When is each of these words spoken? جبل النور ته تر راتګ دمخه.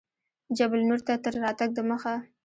جبل 0.57 0.77
النور 0.81 1.01
ته 1.07 1.13
تر 1.23 1.33
راتګ 1.43 1.69
دمخه. 1.77 2.15